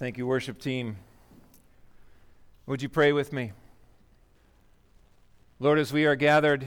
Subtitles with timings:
[0.00, 0.96] Thank you, worship team.
[2.64, 3.52] Would you pray with me?
[5.58, 6.66] Lord, as we are gathered,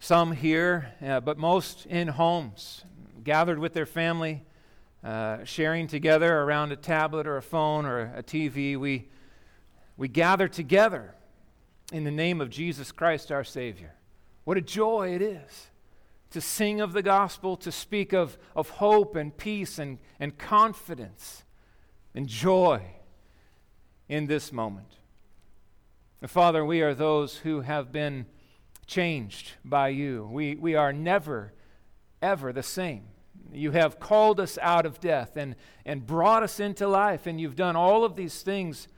[0.00, 2.82] some here, uh, but most in homes,
[3.22, 4.42] gathered with their family,
[5.04, 9.06] uh, sharing together around a tablet or a phone or a TV, we,
[9.96, 11.14] we gather together
[11.92, 13.94] in the name of Jesus Christ, our Savior.
[14.42, 15.68] What a joy it is
[16.32, 21.44] to sing of the gospel, to speak of, of hope and peace and, and confidence
[22.14, 22.82] and joy
[24.08, 24.96] in this moment.
[26.26, 28.26] Father, we are those who have been
[28.86, 30.28] changed by you.
[30.30, 31.52] We, we are never,
[32.20, 33.04] ever the same.
[33.52, 35.54] You have called us out of death and,
[35.86, 38.88] and brought us into life, and you've done all of these things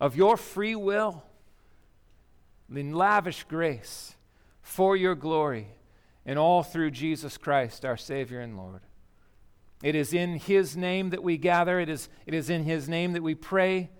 [0.00, 1.22] of your free will
[2.74, 4.16] in lavish grace
[4.60, 5.68] for your glory,
[6.26, 8.80] and all through Jesus Christ, our Savior and Lord.
[9.82, 11.78] It is in His name that we gather.
[11.78, 13.90] It is, it is in His name that we pray.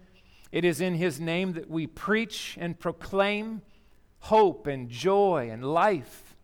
[0.50, 3.62] It is in His name that we preach and proclaim
[4.20, 6.36] hope and joy and life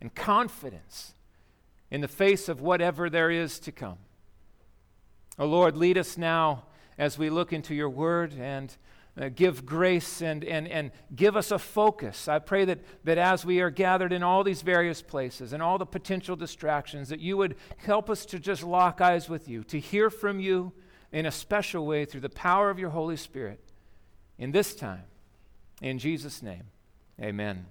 [0.00, 1.14] and confidence
[1.90, 3.98] in the face of whatever there is to come.
[5.38, 6.64] O oh Lord, lead us now
[6.98, 8.76] as we look into your word and
[9.20, 12.28] uh, give grace and, and, and give us a focus.
[12.28, 15.76] I pray that, that as we are gathered in all these various places and all
[15.76, 19.78] the potential distractions, that you would help us to just lock eyes with you, to
[19.78, 20.72] hear from you
[21.12, 23.60] in a special way through the power of your Holy Spirit
[24.38, 25.04] in this time.
[25.82, 26.64] In Jesus' name,
[27.20, 27.66] amen.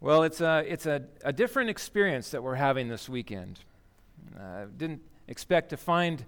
[0.00, 3.60] Well, it's a, it's a, a different experience that we're having this weekend.
[4.36, 6.24] I uh, didn't expect to find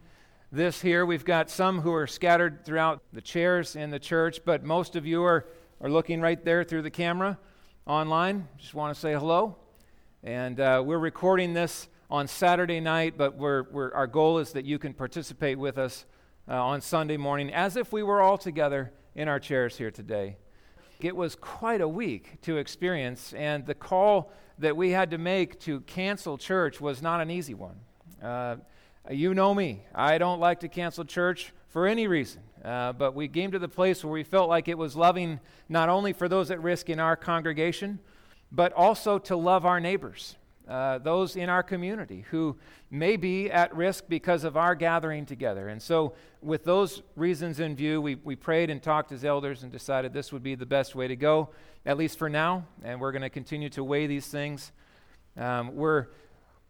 [0.53, 1.06] this here.
[1.06, 5.06] We've got some who are scattered throughout the chairs in the church, but most of
[5.06, 5.47] you are,
[5.81, 7.39] are looking right there through the camera
[7.86, 8.47] online.
[8.59, 9.56] Just want to say hello.
[10.22, 14.67] And uh, we're recording this on Saturday night, but we're, we're, our goal is that
[14.67, 16.05] you can participate with us
[16.47, 20.37] uh, on Sunday morning as if we were all together in our chairs here today.
[21.00, 25.60] It was quite a week to experience, and the call that we had to make
[25.60, 27.77] to cancel church was not an easy one.
[28.22, 28.56] Uh,
[29.11, 29.85] you know me.
[29.95, 32.43] I don't like to cancel church for any reason.
[32.65, 35.89] Uh, but we came to the place where we felt like it was loving not
[35.89, 37.99] only for those at risk in our congregation,
[38.53, 40.37] but also to love our neighbors,
[40.69, 42.57] uh, those in our community who
[42.91, 45.69] may be at risk because of our gathering together.
[45.69, 49.73] And so, with those reasons in view, we, we prayed and talked as elders and
[49.73, 51.51] decided this would be the best way to go,
[51.87, 52.67] at least for now.
[52.84, 54.73] And we're going to continue to weigh these things.
[55.37, 56.09] Um, we're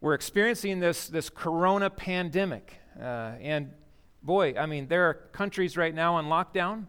[0.03, 2.73] we're experiencing this, this corona pandemic.
[2.99, 3.71] Uh, and
[4.21, 6.87] boy, I mean, there are countries right now on lockdown.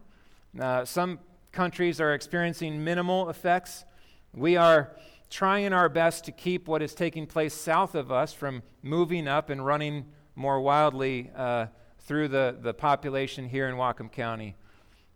[0.59, 1.21] Uh, some
[1.53, 3.85] countries are experiencing minimal effects.
[4.33, 4.97] We are
[5.31, 9.49] trying our best to keep what is taking place south of us from moving up
[9.49, 11.67] and running more wildly uh,
[12.01, 14.57] through the, the population here in Whatcom County.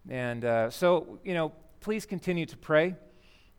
[0.09, 2.95] And uh, so, you know, please continue to pray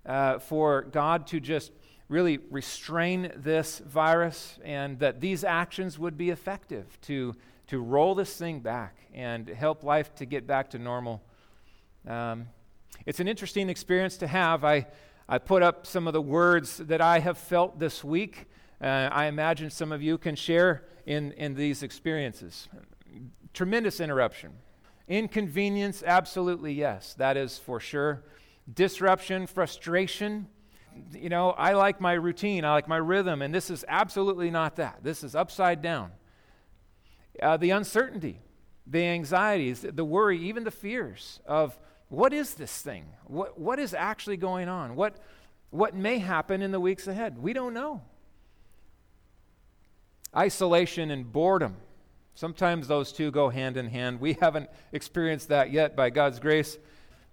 [0.05, 1.73] uh, for God to just
[2.09, 7.35] really restrain this virus and that these actions would be effective to,
[7.67, 11.21] to roll this thing back and help life to get back to normal.
[12.07, 12.47] Um,
[13.05, 14.65] it's an interesting experience to have.
[14.65, 14.87] I,
[15.27, 18.47] I put up some of the words that I have felt this week.
[18.81, 22.67] Uh, I imagine some of you can share in, in these experiences.
[23.53, 24.53] Tremendous interruption.
[25.07, 28.23] Inconvenience, absolutely yes, that is for sure.
[28.71, 30.47] Disruption, frustration,
[31.13, 34.75] you know, I like my routine, I like my rhythm, and this is absolutely not
[34.77, 34.99] that.
[35.03, 36.11] This is upside down.
[37.41, 38.41] Uh, the uncertainty,
[38.85, 41.77] the anxieties, the worry, even the fears of
[42.09, 43.05] what is this thing?
[43.25, 44.95] What, what is actually going on?
[44.95, 45.17] What,
[45.69, 47.37] what may happen in the weeks ahead?
[47.37, 48.01] We don't know.
[50.35, 51.77] Isolation and boredom.
[52.33, 54.19] Sometimes those two go hand in hand.
[54.19, 56.77] We haven't experienced that yet by God's grace.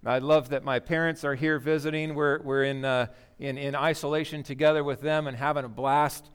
[0.05, 2.15] I love that my parents are here visiting.
[2.15, 3.07] We're, we're in, uh,
[3.39, 6.31] in, in isolation together with them and having a blast.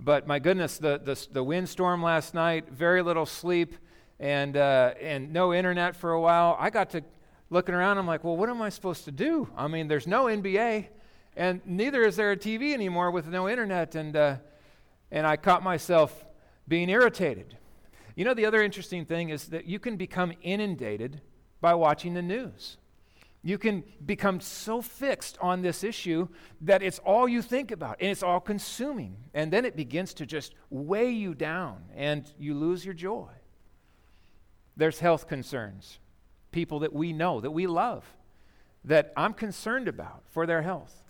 [0.00, 3.76] But my goodness, the, the, the windstorm last night, very little sleep,
[4.18, 6.56] and, uh, and no internet for a while.
[6.58, 7.02] I got to
[7.50, 9.48] looking around, I'm like, well, what am I supposed to do?
[9.56, 10.86] I mean, there's no NBA,
[11.36, 13.94] and neither is there a TV anymore with no internet.
[13.94, 14.36] And, uh,
[15.10, 16.24] and I caught myself
[16.66, 17.58] being irritated.
[18.16, 21.20] You know, the other interesting thing is that you can become inundated
[21.60, 22.78] by watching the news.
[23.44, 26.28] You can become so fixed on this issue
[26.60, 29.16] that it's all you think about and it's all consuming.
[29.34, 33.28] And then it begins to just weigh you down and you lose your joy.
[34.76, 35.98] There's health concerns,
[36.52, 38.04] people that we know, that we love,
[38.84, 41.02] that I'm concerned about for their health.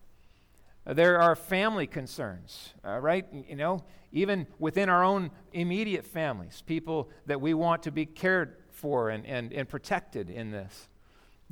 [0.87, 3.27] There are family concerns, uh, right?
[3.49, 8.57] You know, even within our own immediate families, people that we want to be cared
[8.71, 10.89] for and, and, and protected in this.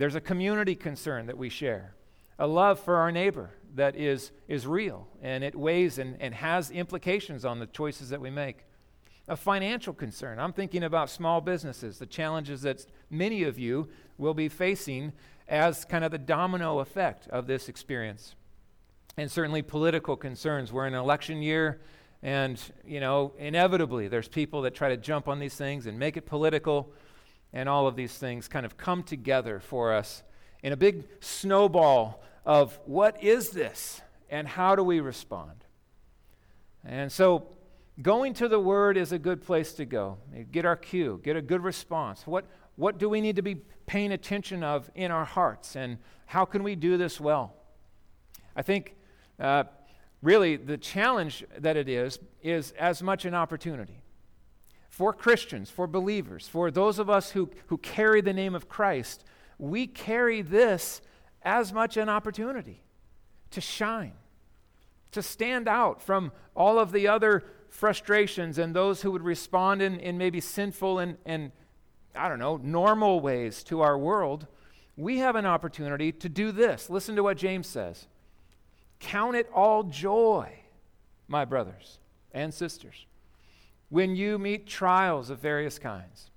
[0.00, 1.92] There's a community concern that we share,
[2.38, 6.70] a love for our neighbor that is, is real and it weighs and, and has
[6.70, 8.64] implications on the choices that we make.
[9.28, 10.38] A financial concern.
[10.38, 15.12] I'm thinking about small businesses, the challenges that many of you will be facing
[15.46, 18.36] as kind of the domino effect of this experience
[19.18, 20.72] and certainly political concerns.
[20.72, 21.82] We're in an election year,
[22.22, 26.16] and, you know, inevitably there's people that try to jump on these things and make
[26.16, 26.90] it political,
[27.52, 30.22] and all of these things kind of come together for us
[30.62, 35.64] in a big snowball of what is this and how do we respond?
[36.84, 37.48] And so,
[38.00, 40.18] going to the Word is a good place to go.
[40.50, 42.26] Get our cue, get a good response.
[42.26, 43.56] What, what do we need to be
[43.86, 47.54] paying attention of in our hearts, and how can we do this well?
[48.54, 48.94] I think
[49.38, 49.64] uh,
[50.22, 54.02] really, the challenge that it is, is as much an opportunity.
[54.90, 59.24] For Christians, for believers, for those of us who, who carry the name of Christ,
[59.56, 61.00] we carry this
[61.42, 62.82] as much an opportunity
[63.52, 64.12] to shine,
[65.12, 70.00] to stand out from all of the other frustrations and those who would respond in,
[70.00, 71.52] in maybe sinful and, and,
[72.14, 74.48] I don't know, normal ways to our world.
[74.96, 76.90] We have an opportunity to do this.
[76.90, 78.06] Listen to what James says.
[78.98, 80.52] Count it all joy,
[81.28, 82.00] my brothers
[82.32, 83.06] and sisters,
[83.90, 86.30] when you meet trials of various kinds.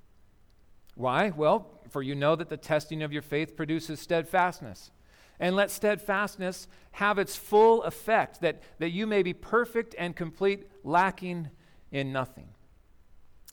[0.95, 1.29] Why?
[1.29, 4.91] Well, for you know that the testing of your faith produces steadfastness.
[5.39, 10.67] And let steadfastness have its full effect, that, that you may be perfect and complete,
[10.83, 11.49] lacking
[11.91, 12.49] in nothing.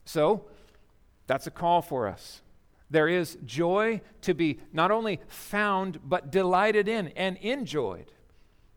[0.04, 0.46] So,
[1.26, 2.42] that's a call for us.
[2.90, 8.10] There is joy to be not only found, but delighted in and enjoyed.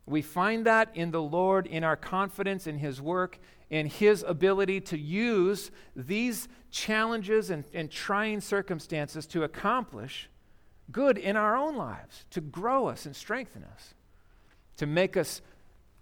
[0.06, 3.40] We find that in the Lord, in our confidence in His work,
[3.70, 10.30] in His ability to use these challenges and, and trying circumstances to accomplish
[10.92, 13.94] good in our own lives, to grow us and strengthen us,
[14.78, 15.42] to make us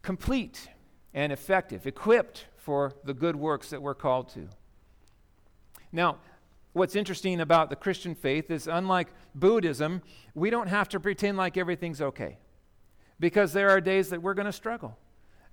[0.02, 0.70] complete
[1.14, 4.48] and effective, equipped for the good works that we're called to.
[5.92, 6.18] Now,
[6.74, 10.02] what's interesting about the Christian faith is unlike Buddhism,
[10.34, 12.38] we don't have to pretend like everything's okay
[13.22, 14.98] because there are days that we're going to struggle.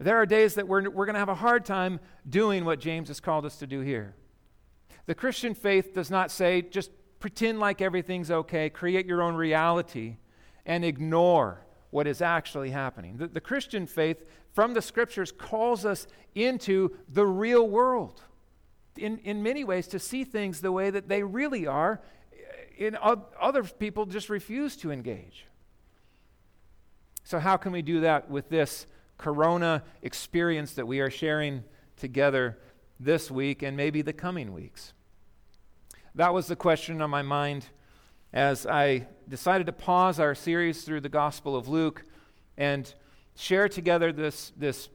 [0.00, 3.08] There are days that we're, we're going to have a hard time doing what James
[3.08, 4.14] has called us to do here.
[5.06, 10.16] The Christian faith does not say just pretend like everything's okay, create your own reality,
[10.64, 13.18] and ignore what is actually happening.
[13.18, 14.24] The, the Christian faith
[14.54, 18.22] from the scriptures calls us into the real world
[18.96, 22.00] in, in many ways to see things the way that they really are.
[22.32, 22.96] Eh, in
[23.40, 25.44] other people just refuse to engage.
[27.28, 28.86] So, how can we do that with this
[29.18, 31.62] corona experience that we are sharing
[31.98, 32.56] together
[32.98, 34.94] this week and maybe the coming weeks?
[36.14, 37.66] That was the question on my mind
[38.32, 42.02] as I decided to pause our series through the Gospel of Luke
[42.56, 42.94] and
[43.36, 44.88] share together this, this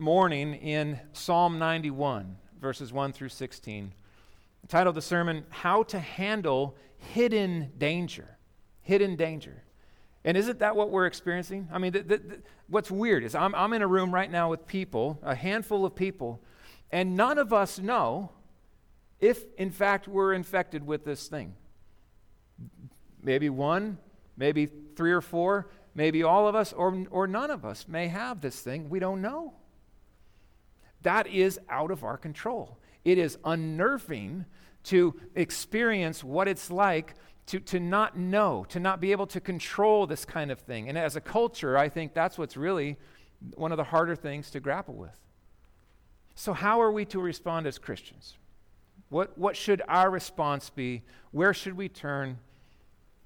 [0.00, 3.94] morning in Psalm 91, verses 1 through 16.
[4.62, 8.36] The title of the sermon, How to Handle Hidden Danger.
[8.80, 9.62] Hidden Danger.
[10.24, 11.68] And isn't that what we're experiencing?
[11.72, 15.34] I mean, what's weird is I'm, I'm in a room right now with people, a
[15.34, 16.42] handful of people,
[16.90, 18.32] and none of us know
[19.20, 21.54] if, in fact, we're infected with this thing.
[23.22, 23.98] Maybe one,
[24.36, 24.66] maybe
[24.96, 28.60] three or four, maybe all of us, or, or none of us may have this
[28.60, 28.88] thing.
[28.88, 29.54] We don't know.
[31.02, 32.78] That is out of our control.
[33.04, 34.44] It is unnerving
[34.84, 37.14] to experience what it's like
[37.48, 40.88] to, to not know, to not be able to control this kind of thing.
[40.88, 42.96] And as a culture, I think that's what's really
[43.54, 45.16] one of the harder things to grapple with.
[46.34, 48.36] So, how are we to respond as Christians?
[49.08, 51.02] What, what should our response be?
[51.30, 52.38] Where should we turn?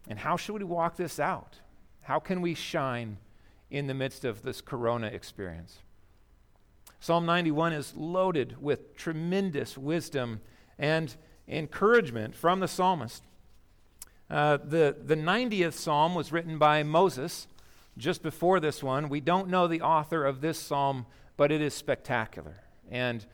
[0.09, 1.57] And how should we walk this out?
[2.03, 3.19] How can we shine
[3.71, 5.81] in the midst of this corona experience?
[7.01, 10.41] Psalm 91 is loaded with tremendous wisdom
[10.79, 11.17] and
[11.49, 13.25] encouragement from the psalmist.
[14.33, 17.47] Uh, the, the 90th psalm was written by Moses
[17.99, 19.11] just before this one.
[19.11, 21.05] We don't know the author of this psalm,
[21.37, 22.63] but it is spectacular.
[22.91, 23.27] And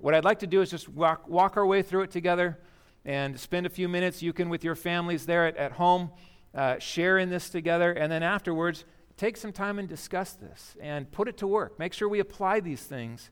[0.00, 2.58] what I'd like to do is just walk, walk our way through it together
[3.04, 4.22] and spend a few minutes.
[4.22, 6.12] You can, with your families there at, at home,
[6.54, 7.92] uh, share in this together.
[7.92, 8.86] And then afterwards,
[9.18, 11.78] take some time and discuss this and put it to work.
[11.78, 13.28] Make sure we apply these things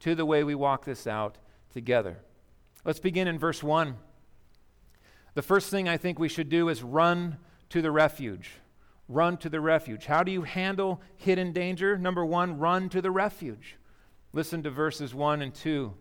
[0.00, 1.36] to the way we walk this out
[1.72, 2.18] together.
[2.84, 3.96] Let's begin in verse 1.
[5.40, 7.38] The first thing I think we should do is run
[7.70, 8.50] to the refuge.
[9.08, 10.04] run to the refuge.
[10.04, 11.96] How do you handle hidden danger?
[11.96, 13.78] Number one, run to the refuge.
[14.34, 15.94] Listen to verses 1 and 2.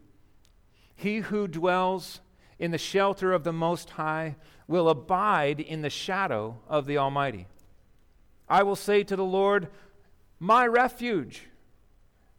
[0.94, 2.20] He who dwells
[2.60, 4.36] in the shelter of the Most High
[4.68, 7.48] will abide in the shadow of the Almighty.
[8.50, 9.70] I will say to the Lord,
[10.38, 11.48] My refuge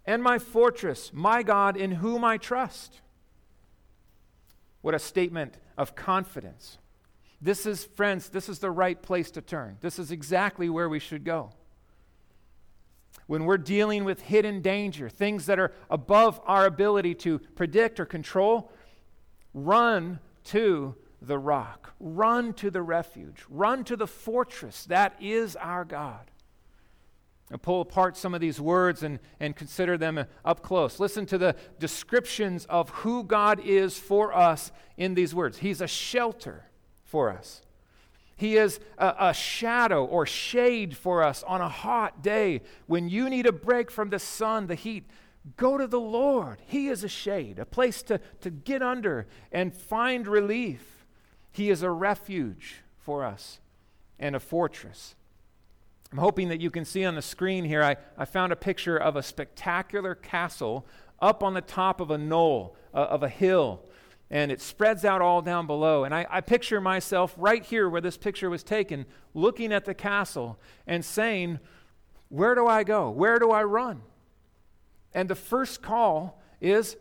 [0.04, 3.00] and my fortress, my God in whom I trust.
[4.82, 6.76] What a statement of confidence.
[7.40, 9.78] This is, friends, this is the right place to turn.
[9.80, 11.52] This is exactly where we should go.
[13.26, 18.04] When we're dealing with hidden danger, things that are above our ability to predict or
[18.04, 18.70] control,
[19.54, 24.84] run to the rock, run to the refuge, run to the fortress.
[24.86, 26.30] That is our God.
[27.50, 31.00] And pull apart some of these words and, and consider them up close.
[31.00, 35.58] Listen to the descriptions of who God is for us in these words.
[35.58, 36.69] He's a shelter
[37.10, 37.62] for us.
[38.36, 42.62] He is a, a, shadow or shade for us on a hot day.
[42.86, 45.04] When you need a break from the sun, the heat,
[45.58, 46.62] go to the Lord.
[46.66, 51.04] He is a shade, a place to, to get under and find relief.
[51.50, 53.60] He is a refuge for us
[54.18, 55.16] and a fortress.
[56.12, 58.96] I'm hoping that you can see on the screen here, I, I found a picture
[58.96, 60.86] of a spectacular castle
[61.20, 63.82] up on the top of a knoll, uh, of a hill,
[64.30, 66.04] and it spreads out all down below.
[66.04, 69.94] And I, I picture myself right here where this picture was taken, looking at the
[69.94, 71.58] castle and saying,
[72.28, 73.10] Where do I go?
[73.10, 74.02] Where do I run?
[75.12, 76.96] And the first call is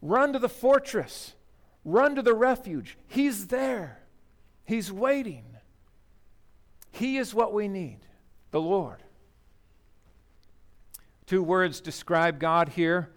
[0.00, 1.34] run to the fortress,
[1.84, 2.96] run to the refuge.
[3.08, 4.00] He's there,
[4.64, 5.44] He's waiting.
[6.92, 8.00] He is what we need
[8.50, 9.02] the Lord.
[11.26, 13.10] Two words describe God here.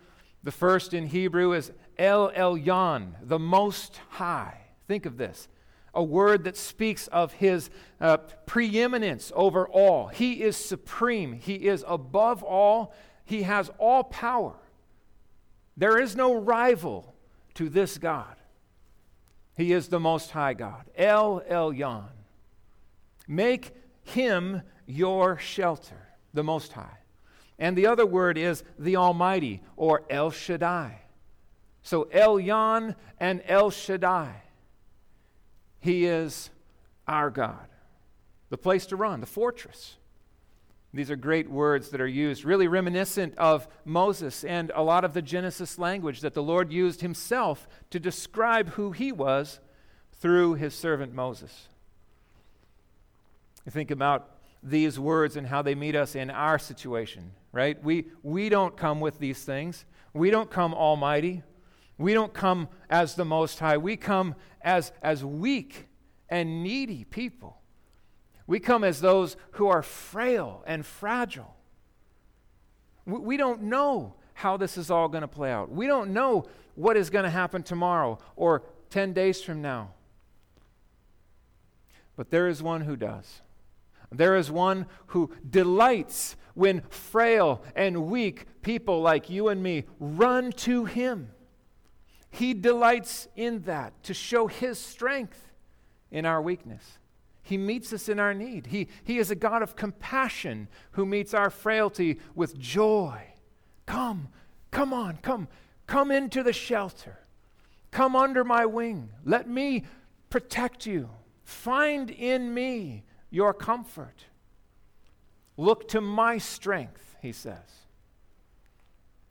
[0.44, 4.58] The first in Hebrew is El Elyon, the Most High.
[4.88, 5.48] Think of this
[5.96, 7.70] a word that speaks of his
[8.02, 10.08] uh, preeminence over all.
[10.08, 14.56] He is supreme, he is above all, he has all power.
[15.78, 17.16] There is no rival
[17.56, 18.36] to this God.
[19.58, 20.84] He is the Most High God.
[20.98, 22.10] El Elyon.
[23.28, 23.74] Make
[24.04, 26.98] him your shelter, the Most High.
[27.58, 31.00] And the other word is the Almighty or El Shaddai.
[31.86, 34.42] So Elyon and El Shaddai.
[35.80, 36.50] He is
[37.08, 37.68] our God,
[38.50, 39.98] the place to run, the fortress.
[40.96, 45.13] These are great words that are used, really reminiscent of Moses and a lot of
[45.13, 49.60] the Genesis language that the Lord used himself to describe who he was
[50.13, 51.68] through his servant Moses.
[53.63, 54.32] You think about
[54.63, 57.82] these words and how they meet us in our situation, right?
[57.84, 59.86] We, we don't come with these things.
[60.15, 61.44] We don't come almighty.
[61.98, 63.78] We don't come as the Most High.
[63.78, 65.88] We come as, as weak
[66.30, 67.62] and needy people.
[68.48, 71.56] We come as those who are frail and fragile.
[73.06, 75.72] We, we don't know how this is all going to play out.
[75.72, 79.92] We don't know what is going to happen tomorrow or 10 days from now.
[82.16, 83.42] But there is one who does.
[84.12, 90.52] There is one who delights when frail and weak people like you and me run
[90.54, 91.30] to him.
[92.36, 95.54] He delights in that to show his strength
[96.12, 97.00] in our weakness.
[97.42, 98.68] He meets us in our need.
[98.68, 103.22] He, he is a God of compassion who meets our frailty with joy.
[103.86, 104.27] Come,
[104.70, 105.48] come on, come,
[105.88, 107.20] come into the shelter.
[107.92, 109.12] Come under my wing.
[109.24, 109.86] Let me
[110.30, 111.10] protect you.
[111.46, 114.25] Find in me your comfort.
[115.56, 117.86] Look to my strength, he says.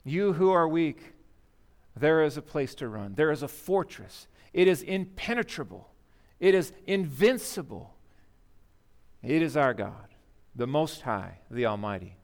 [0.04, 1.13] You who are weak,
[1.96, 3.14] there is a place to run.
[3.14, 4.26] There is a fortress.
[4.52, 5.88] It is impenetrable.
[6.40, 7.94] It is invincible.
[9.22, 10.08] It is our God,
[10.54, 12.16] the Most High, the Almighty.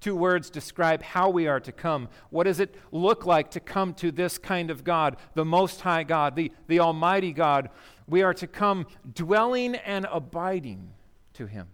[0.00, 2.08] Two words describe how we are to come.
[2.30, 6.04] What does it look like to come to this kind of God, the Most High
[6.04, 7.70] God, the, the Almighty God?
[8.06, 10.90] We are to come dwelling and abiding
[11.34, 11.68] to Him.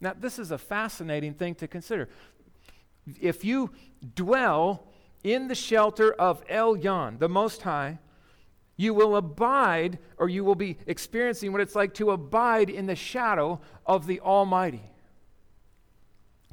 [0.00, 2.08] Now, this is a fascinating thing to consider.
[3.20, 3.70] If you
[4.14, 4.86] dwell
[5.26, 7.98] in the shelter of Elyon, the Most High,
[8.76, 12.94] you will abide, or you will be experiencing what it's like to abide in the
[12.94, 14.90] shadow of the Almighty.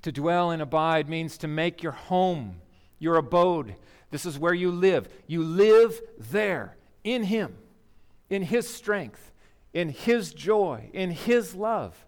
[0.02, 2.62] To dwell and abide means to make your home,
[2.98, 3.76] your abode.
[4.10, 5.08] This is where you live.
[5.28, 7.56] You live there in Him
[8.34, 9.32] in His strength,
[9.74, 12.06] in His joy, in His love.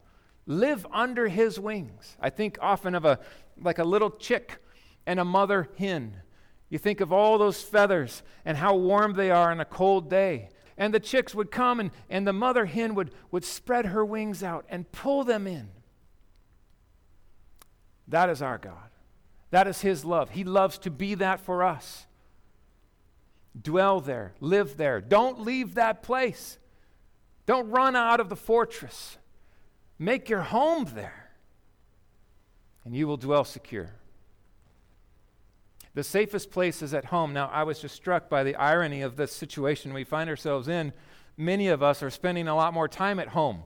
[0.47, 2.17] Live under His wings.
[2.19, 3.19] I think often of a
[3.61, 4.57] like a little chick
[5.05, 6.21] and a mother hen.
[6.69, 10.49] You think of all those feathers and how warm they are on a cold day.
[10.77, 14.43] and the chicks would come, and, and the mother hen would, would spread her wings
[14.43, 15.69] out and pull them in.
[18.07, 18.89] That is our God.
[19.51, 20.31] That is His love.
[20.31, 22.05] He loves to be that for us.
[23.59, 24.99] Dwell there, live there.
[24.99, 26.57] Don't leave that place.
[27.45, 29.17] Don't run out of the fortress.
[29.97, 31.31] Make your home there,
[32.83, 33.93] and you will dwell secure.
[35.95, 37.33] The safest place is at home.
[37.33, 40.93] Now, I was just struck by the irony of the situation we find ourselves in.
[41.37, 43.63] Many of us are spending a lot more time at home.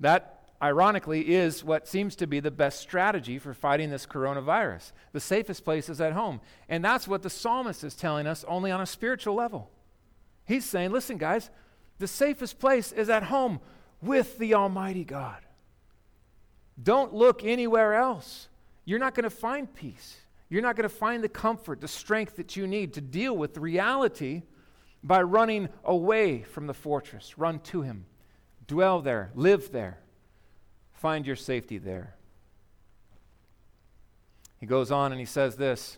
[0.00, 4.92] That ironically, is what seems to be the best strategy for fighting this coronavirus.
[5.12, 6.40] The safest place is at home.
[6.68, 9.70] And that's what the psalmist is telling us, only on a spiritual level.
[10.44, 11.50] He's saying, listen, guys,
[11.98, 13.60] the safest place is at home
[14.00, 15.42] with the Almighty God.
[16.80, 18.48] Don't look anywhere else.
[18.84, 20.16] You're not going to find peace.
[20.52, 23.56] You're not going to find the comfort, the strength that you need to deal with
[23.56, 24.42] reality
[25.02, 27.38] by running away from the fortress.
[27.38, 28.04] Run to Him.
[28.66, 29.30] Dwell there.
[29.34, 30.00] Live there.
[30.92, 32.16] Find your safety there.
[34.60, 35.96] He goes on and he says this.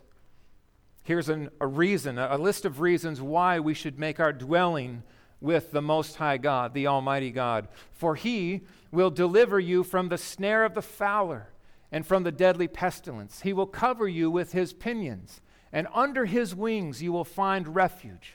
[1.02, 5.02] Here's an, a reason, a, a list of reasons why we should make our dwelling
[5.40, 7.66] with the Most High God, the Almighty God.
[7.90, 8.60] For he
[8.92, 11.48] will deliver you from the snare of the fowler
[11.92, 13.42] and from the deadly pestilence.
[13.42, 15.40] He will cover you with his pinions,
[15.72, 18.34] and under his wings you will find refuge.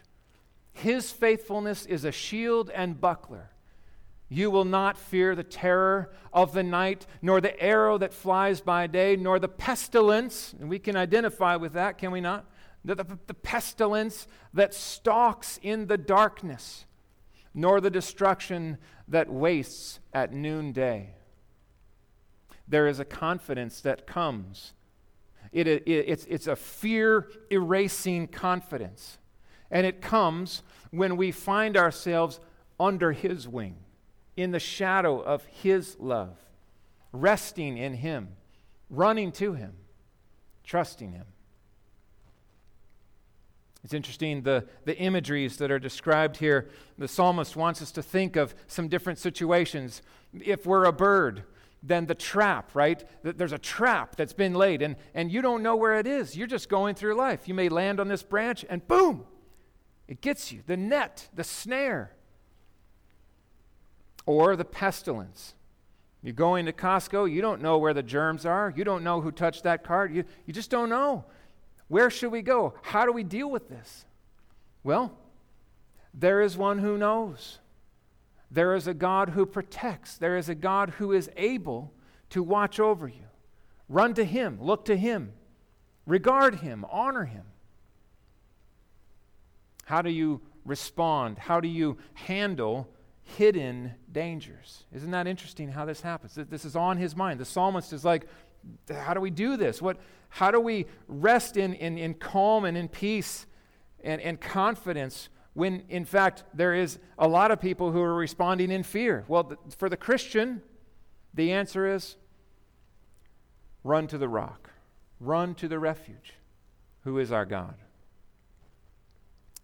[0.71, 3.51] His faithfulness is a shield and buckler.
[4.29, 8.85] You will not fear the terror of the night, nor the arrow that flies by
[8.85, 12.45] day, nor the pestilence, and we can identify with that, can we not?
[12.85, 16.85] The, the, the, pestilence that stalks in the darkness,
[17.53, 18.77] nor the destruction
[19.09, 21.15] that wastes at noonday.
[22.69, 24.73] There is a confidence that comes.
[25.51, 29.17] It, it, it's, it's a fear erasing confidence.
[29.71, 30.61] And it comes
[30.91, 32.39] when we find ourselves
[32.79, 33.75] under His wing
[34.37, 36.37] in the shadow of His love,
[37.11, 38.29] resting in Him,
[38.89, 39.73] running to Him,
[40.63, 41.25] trusting Him.
[43.83, 46.69] It's interesting, the, the imageries that are described here.
[46.97, 50.01] The psalmist wants us to think of some different situations.
[50.33, 51.43] If we're a bird,
[51.81, 53.03] then the trap, right?
[53.23, 56.35] There's a trap that's been laid, and, and you don't know where it is.
[56.35, 57.47] You're just going through life.
[57.47, 59.25] You may land on this branch, and boom,
[60.07, 60.61] it gets you.
[60.65, 62.11] The net, the snare
[64.25, 65.55] or the pestilence.
[66.21, 68.73] You go into Costco, you don't know where the germs are.
[68.75, 70.13] You don't know who touched that card.
[70.13, 71.25] You, you just don't know.
[71.87, 72.73] Where should we go?
[72.81, 74.05] How do we deal with this?
[74.83, 75.17] Well,
[76.13, 77.59] there is one who knows.
[78.51, 80.17] There is a God who protects.
[80.17, 81.93] There is a God who is able
[82.31, 83.25] to watch over you.
[83.87, 85.33] Run to Him, look to Him,
[86.05, 87.45] regard Him, honor Him.
[89.85, 91.39] How do you respond?
[91.39, 92.87] How do you handle
[93.37, 94.85] hidden dangers.
[94.91, 96.35] Isn't that interesting how this happens?
[96.35, 97.39] This is on his mind.
[97.39, 98.27] The psalmist is like,
[98.89, 99.81] how do we do this?
[99.81, 99.97] What,
[100.29, 103.45] how do we rest in, in, in calm and in peace
[104.03, 108.71] and, and confidence when, in fact, there is a lot of people who are responding
[108.71, 109.25] in fear?
[109.27, 110.61] Well, for the Christian,
[111.33, 112.15] the answer is
[113.83, 114.69] run to the rock,
[115.19, 116.33] run to the refuge,
[117.03, 117.75] who is our God.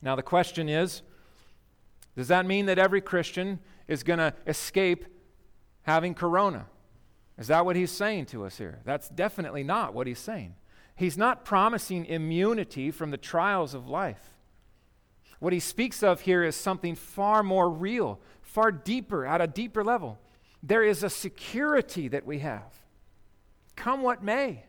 [0.01, 1.01] Now, the question is,
[2.15, 5.05] does that mean that every Christian is going to escape
[5.83, 6.67] having corona?
[7.37, 8.79] Is that what he's saying to us here?
[8.85, 10.55] That's definitely not what he's saying.
[10.95, 14.34] He's not promising immunity from the trials of life.
[15.39, 19.83] What he speaks of here is something far more real, far deeper, at a deeper
[19.83, 20.19] level.
[20.63, 22.73] There is a security that we have.
[23.75, 24.63] Come what may.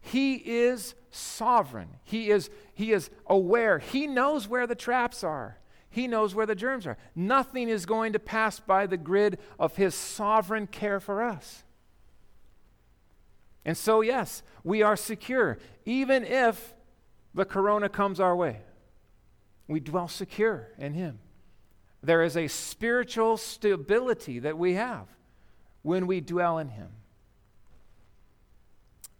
[0.00, 1.88] He is sovereign.
[2.04, 3.78] He is, he is aware.
[3.78, 5.58] He knows where the traps are.
[5.90, 6.96] He knows where the germs are.
[7.16, 11.64] Nothing is going to pass by the grid of His sovereign care for us.
[13.64, 16.74] And so, yes, we are secure, even if
[17.34, 18.60] the corona comes our way.
[19.70, 21.20] We dwell secure in Him.
[22.02, 25.06] There is a spiritual stability that we have
[25.82, 26.88] when we dwell in Him.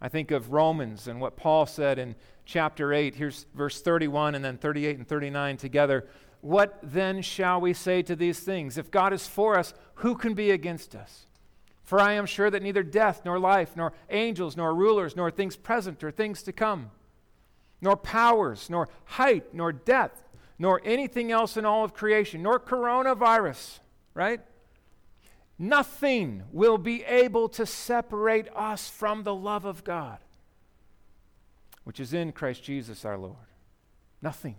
[0.01, 3.15] I think of Romans and what Paul said in chapter 8.
[3.15, 6.09] Here's verse 31 and then 38 and 39 together.
[6.41, 8.77] What then shall we say to these things?
[8.77, 11.27] If God is for us, who can be against us?
[11.81, 15.55] For I am sure that neither death, nor life, nor angels, nor rulers, nor things
[15.55, 16.91] present, or things to come,
[17.79, 20.21] nor powers, nor height, nor depth,
[20.61, 23.79] nor anything else in all of creation, nor coronavirus,
[24.13, 24.41] right?
[25.57, 30.19] Nothing will be able to separate us from the love of God,
[31.83, 33.37] which is in Christ Jesus our Lord.
[34.21, 34.55] Nothing.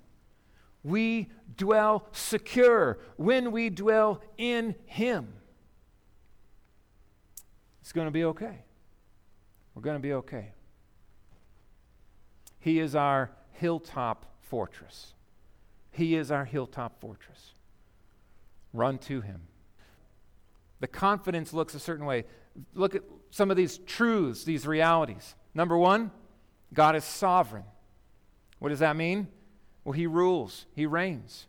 [0.82, 5.32] we dwell secure, when we dwell in Him,
[7.80, 8.64] it's going to be okay.
[9.76, 10.50] We're going to be okay.
[12.58, 15.14] He is our hilltop fortress.
[15.92, 17.52] He is our hilltop fortress.
[18.72, 19.42] Run to Him.
[20.80, 22.24] The confidence looks a certain way.
[22.74, 25.36] Look at some of these truths, these realities.
[25.54, 26.10] Number one,
[26.72, 27.64] God is sovereign.
[28.58, 29.28] What does that mean?
[29.84, 31.46] Well, He rules, He reigns.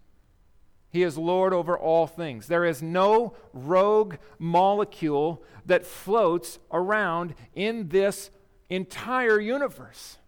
[0.89, 2.45] He is Lord over all things.
[2.45, 8.29] There is no rogue molecule that floats around in this
[8.69, 10.19] entire universe.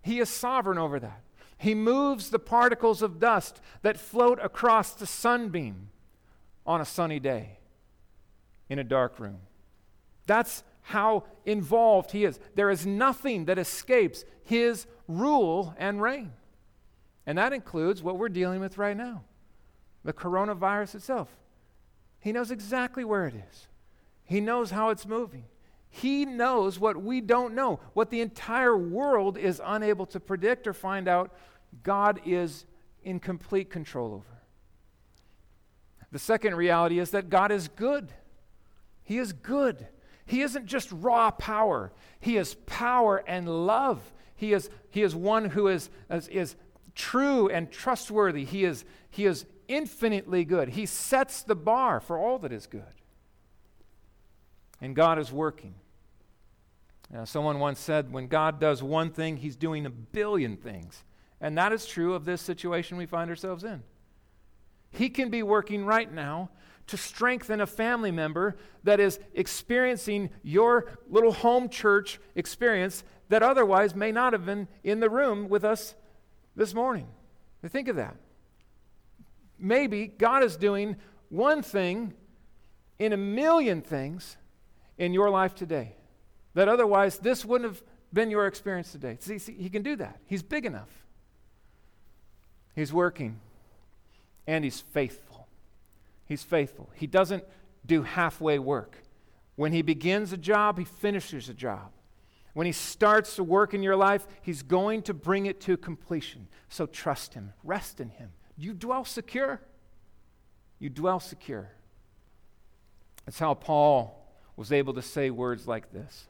[0.00, 1.20] He is sovereign over that.
[1.56, 5.88] He moves the particles of dust that float across the sunbeam
[6.66, 7.58] on a sunny day
[8.68, 9.40] in a dark room.
[10.26, 12.38] That's how involved he is.
[12.54, 16.32] There is nothing that escapes his rule and reign.
[17.26, 19.24] And that includes what we're dealing with right now
[20.04, 21.28] the coronavirus itself.
[22.20, 23.68] He knows exactly where it is,
[24.24, 25.44] he knows how it's moving.
[25.96, 30.72] He knows what we don't know, what the entire world is unable to predict or
[30.72, 31.32] find out.
[31.84, 32.66] God is
[33.04, 34.42] in complete control over.
[36.10, 38.12] The second reality is that God is good.
[39.04, 39.86] He is good.
[40.26, 44.00] He isn't just raw power, He is power and love.
[44.34, 46.56] He is, he is one who is, is, is
[46.96, 48.44] true and trustworthy.
[48.44, 50.70] He is, he is infinitely good.
[50.70, 52.82] He sets the bar for all that is good.
[54.80, 55.74] And God is working.
[57.14, 61.04] Now, someone once said, when God does one thing, he's doing a billion things.
[61.40, 63.84] And that is true of this situation we find ourselves in.
[64.90, 66.50] He can be working right now
[66.88, 73.94] to strengthen a family member that is experiencing your little home church experience that otherwise
[73.94, 75.94] may not have been in the room with us
[76.56, 77.06] this morning.
[77.64, 78.16] Think of that.
[79.56, 80.96] Maybe God is doing
[81.28, 82.12] one thing
[82.98, 84.36] in a million things
[84.98, 85.94] in your life today
[86.54, 89.16] that otherwise this wouldn't have been your experience today.
[89.20, 90.18] See, see, he can do that.
[90.26, 90.88] He's big enough.
[92.74, 93.40] He's working
[94.46, 95.46] and he's faithful.
[96.26, 96.90] He's faithful.
[96.94, 97.44] He doesn't
[97.84, 98.98] do halfway work.
[99.56, 101.90] When he begins a job, he finishes a job.
[102.54, 106.48] When he starts to work in your life, he's going to bring it to completion.
[106.68, 108.30] So trust him, rest in him.
[108.56, 109.60] You dwell secure.
[110.78, 111.70] You dwell secure.
[113.24, 114.20] That's how Paul
[114.56, 116.28] was able to say words like this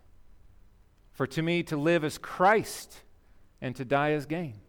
[1.15, 3.03] For to me, to live is Christ,
[3.61, 4.61] and to die is gain.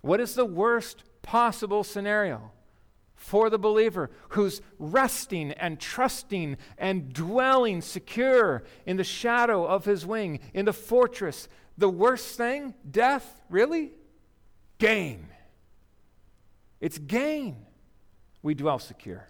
[0.00, 2.52] What is the worst possible scenario?
[3.22, 10.04] for the believer who's resting and trusting and dwelling secure in the shadow of his
[10.04, 11.48] wing, in the fortress.
[11.78, 13.92] The worst thing, death, really?
[14.78, 15.28] Gain.
[16.80, 17.64] It's gain.
[18.42, 19.28] We dwell secure.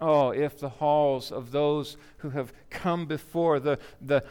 [0.00, 4.24] Oh, if the halls of those who have come before, the, the,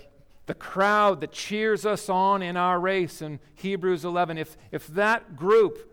[0.46, 5.36] the crowd that cheers us on in our race in Hebrews 11, if, if that
[5.36, 5.88] group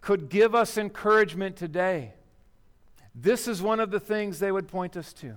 [0.00, 2.14] could give us encouragement today,
[3.14, 5.34] this is one of the things they would point us to.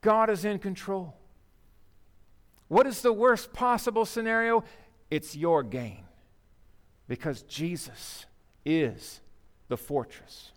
[0.00, 1.14] God is in control.
[2.68, 4.64] What is the worst possible scenario?
[5.10, 6.04] It's your gain
[7.06, 8.24] because Jesus
[8.64, 9.20] is
[9.68, 10.52] the fortress.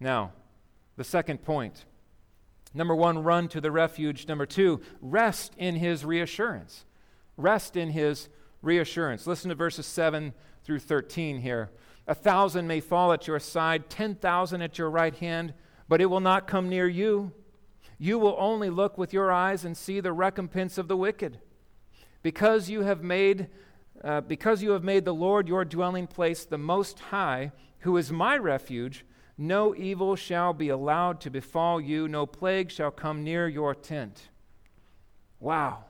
[0.00, 0.32] Now,
[0.96, 1.84] the second point.
[2.74, 4.28] Number one, run to the refuge.
[4.28, 6.84] Number two, rest in his reassurance.
[7.36, 8.28] Rest in his
[8.62, 9.26] reassurance.
[9.26, 10.34] Listen to verses 7
[10.64, 11.70] through 13 here.
[12.06, 15.54] A thousand may fall at your side, 10,000 at your right hand,
[15.88, 17.32] but it will not come near you.
[17.98, 21.40] You will only look with your eyes and see the recompense of the wicked.
[22.22, 23.48] Because you have made
[24.04, 28.12] uh, because you have made the Lord your dwelling place the most high, who is
[28.12, 29.04] my refuge,
[29.38, 34.28] no evil shall be allowed to befall you, no plague shall come near your tent.
[35.38, 35.84] Wow.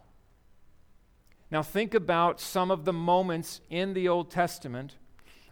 [1.50, 4.96] Now, think about some of the moments in the Old Testament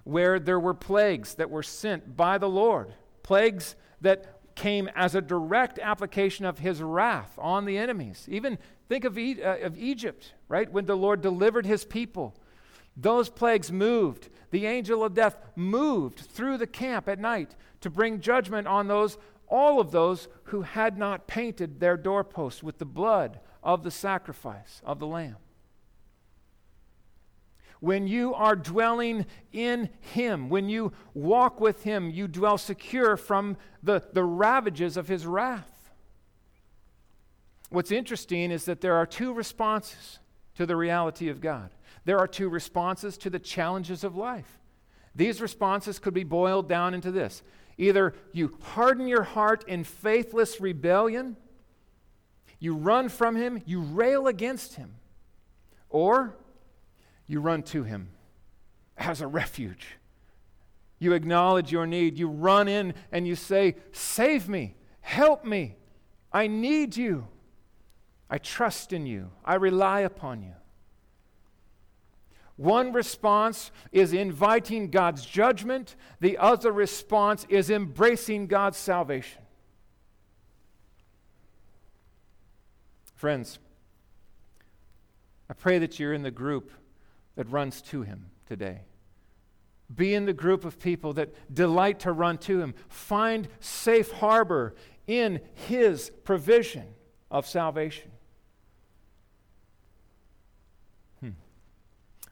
[0.05, 5.21] where there were plagues that were sent by the Lord, plagues that came as a
[5.21, 8.27] direct application of his wrath on the enemies.
[8.29, 10.71] Even think of, e- uh, of Egypt, right?
[10.71, 12.35] When the Lord delivered his people.
[12.97, 14.31] Those plagues moved.
[14.51, 17.55] The angel of death moved through the camp at night
[17.87, 22.79] to bring judgment on those, all of those who had not painted their doorposts with
[22.79, 25.37] the blood of the sacrifice of the Lamb.
[27.79, 33.57] When you are dwelling in Him, when you walk with Him, you dwell secure from
[33.85, 35.93] the, the ravages of His wrath.
[37.71, 40.19] What's interesting is that there are two responses
[40.57, 41.71] to the reality of God.
[42.05, 44.59] There are two responses to the challenges of life.
[45.15, 47.45] These responses could be boiled down into this
[47.79, 51.37] either you harden your heart in faithless rebellion,
[52.59, 54.95] you run from Him, you rail against Him,
[55.89, 56.37] or
[57.27, 58.09] you run to Him
[58.97, 59.99] as a refuge.
[60.99, 62.19] You acknowledge your need.
[62.19, 65.77] You run in and you say, Save me, help me,
[66.33, 67.29] I need you.
[68.29, 69.31] I trust in you.
[69.45, 70.55] I rely upon you.
[72.57, 79.43] One response is inviting God's judgment, the other response is embracing God's salvation.
[83.15, 83.59] Friends,
[85.49, 86.71] I pray that you're in the group
[87.37, 88.83] that runs to Him today.
[89.95, 92.75] Be in the group of people that delight to run to Him.
[92.89, 94.75] Find safe harbor
[95.07, 96.87] in His provision
[97.31, 98.11] of salvation.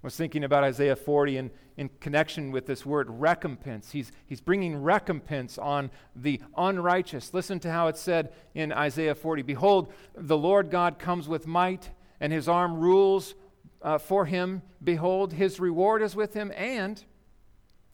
[0.04, 3.92] Was thinking about Isaiah 40 in, in connection with this word recompense.
[3.92, 7.32] He's, he's bringing recompense on the unrighteous.
[7.32, 11.88] Listen to how it's said in Isaiah 40 Behold, the Lord God comes with might,
[12.20, 13.34] and his arm rules
[13.80, 14.60] uh, for him.
[14.82, 17.02] Behold, his reward is with him, and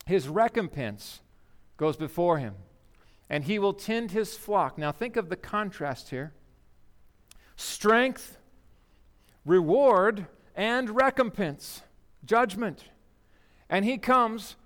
[0.05, 1.21] his recompense
[1.77, 2.55] goes before him.
[3.29, 4.77] And he will tend his flock.
[4.77, 6.33] Now, think of the contrast here
[7.55, 8.37] strength,
[9.45, 11.83] reward, and recompense
[12.25, 12.85] judgment.
[13.69, 14.57] And he comes,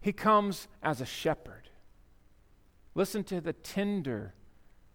[0.00, 1.68] he comes as a shepherd.
[2.94, 4.32] Listen to the tender,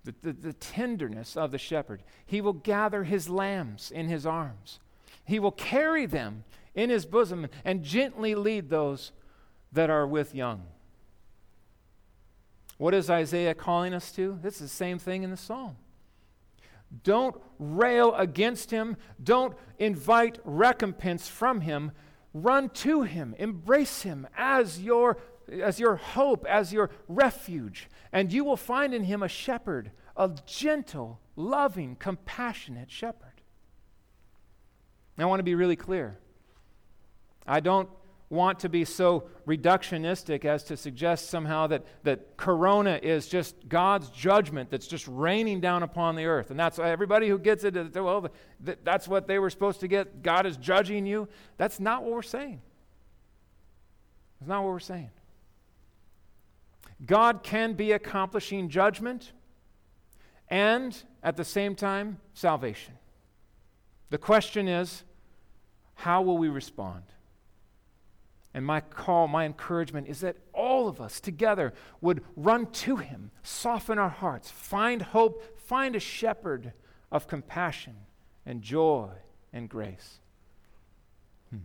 [0.04, 2.02] the, the, the, tenderness of the shepherd.
[2.26, 4.80] He will gather his lambs in his arms.
[5.24, 9.12] He will carry them in his bosom and gently lead those
[9.72, 10.64] that are with young.
[12.78, 14.40] What is Isaiah calling us to?
[14.42, 15.76] This is the same thing in the psalm.
[17.04, 18.98] Don't rail against him.
[19.24, 21.92] Don't invite recompense from him.
[22.34, 23.36] Run to him.
[23.38, 25.18] Embrace him as your,
[25.50, 27.90] as your hope, as your refuge.
[28.12, 33.42] And you will find in him a shepherd, a gentle, loving, compassionate shepherd.
[35.18, 36.18] I want to be really clear.
[37.46, 37.90] I don't
[38.32, 44.10] want to be so reductionistic as to suggest somehow that, that corona is just God's
[44.10, 46.50] judgment that's just raining down upon the earth.
[46.50, 48.30] And that's why everybody who gets it, well,
[48.84, 50.24] that's what they were supposed to get.
[50.24, 51.28] God is judging you.
[51.58, 52.62] That's not what we're saying.
[54.40, 55.12] That's not what we're saying.
[57.06, 59.34] God can be accomplishing judgment
[60.48, 62.94] and at the same time salvation.
[64.10, 65.04] The question is,
[65.96, 67.04] how will we respond?
[68.54, 73.32] And my call, my encouragement is that all of us together would run to him,
[73.44, 76.74] soften our hearts, find hope, find a shepherd
[77.12, 77.96] of compassion
[78.46, 79.10] and joy
[79.54, 80.20] and grace.
[81.50, 81.60] Hmm.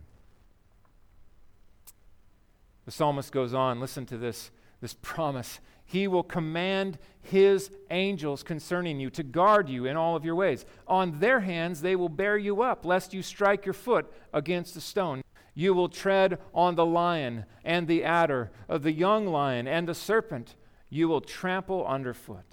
[2.85, 5.59] The psalmist goes on, listen to this, this promise.
[5.83, 10.65] He will command his angels concerning you to guard you in all of your ways.
[10.87, 14.81] On their hands they will bear you up, lest you strike your foot against a
[14.81, 15.21] stone.
[15.57, 19.95] You will tread on the lion and the adder, of the young lion and the
[19.95, 20.53] serpent.
[20.87, 22.45] You will trample underfoot.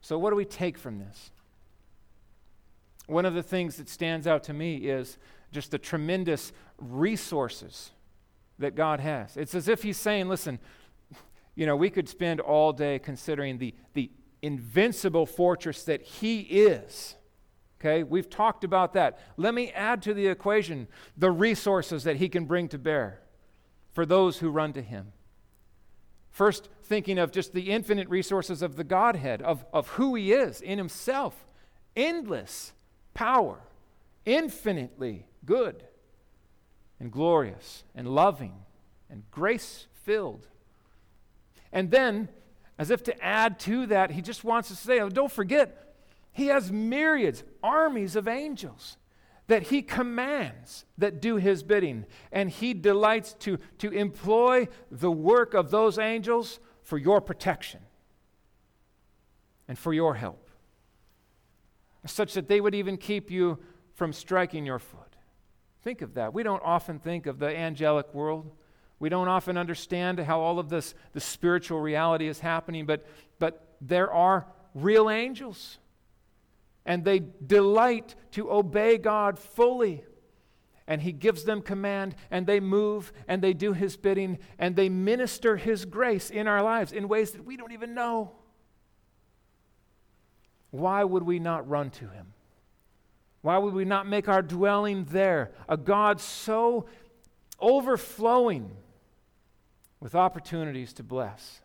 [0.00, 1.30] So, what do we take from this?
[3.06, 5.16] One of the things that stands out to me is
[5.52, 7.92] just the tremendous resources
[8.58, 9.36] that God has.
[9.36, 10.58] It's as if He's saying, listen,
[11.54, 14.10] you know, we could spend all day considering the, the
[14.42, 17.14] invincible fortress that He is.
[17.84, 19.18] Okay, we've talked about that.
[19.36, 23.20] Let me add to the equation the resources that he can bring to bear
[23.92, 25.12] for those who run to him.
[26.30, 30.62] First, thinking of just the infinite resources of the Godhead, of, of who he is
[30.62, 31.46] in himself
[31.94, 32.72] endless
[33.12, 33.60] power,
[34.24, 35.84] infinitely good
[36.98, 38.54] and glorious and loving
[39.10, 40.48] and grace filled.
[41.70, 42.30] And then,
[42.78, 45.83] as if to add to that, he just wants to say, oh, don't forget,
[46.34, 48.98] he has myriads, armies of angels
[49.46, 52.06] that he commands that do his bidding.
[52.32, 57.80] And he delights to, to employ the work of those angels for your protection
[59.68, 60.50] and for your help,
[62.04, 63.58] such that they would even keep you
[63.94, 65.00] from striking your foot.
[65.82, 66.34] Think of that.
[66.34, 68.50] We don't often think of the angelic world.
[68.98, 73.06] We don't often understand how all of this, the spiritual reality is happening, but,
[73.38, 75.78] but there are real angels
[76.86, 80.04] and they delight to obey God fully.
[80.86, 84.88] And He gives them command, and they move, and they do His bidding, and they
[84.88, 88.32] minister His grace in our lives in ways that we don't even know.
[90.70, 92.34] Why would we not run to Him?
[93.40, 95.52] Why would we not make our dwelling there?
[95.68, 96.86] A God so
[97.60, 98.76] overflowing
[100.00, 101.60] with opportunities to bless.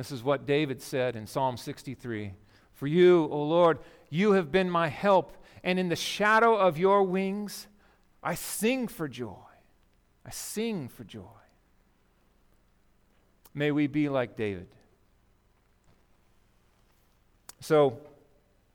[0.00, 2.32] This is what David said in Psalm 63
[2.72, 7.02] For you, O Lord, you have been my help, and in the shadow of your
[7.02, 7.66] wings
[8.22, 9.36] I sing for joy.
[10.24, 11.20] I sing for joy.
[13.52, 14.68] May we be like David.
[17.60, 17.98] So,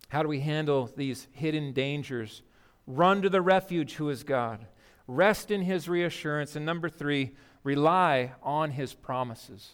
[0.10, 2.44] how do we handle these hidden dangers?
[2.86, 4.68] Run to the refuge who is God.
[5.08, 6.56] Rest in his reassurance.
[6.56, 7.32] And number three,
[7.64, 9.72] rely on his promises.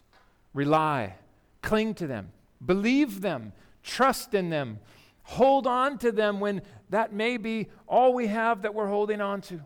[0.54, 1.16] Rely.
[1.62, 2.32] Cling to them.
[2.66, 3.54] Believe them.
[3.84, 4.80] Trust in them.
[5.24, 9.42] Hold on to them when that may be all we have that we're holding on
[9.42, 9.62] to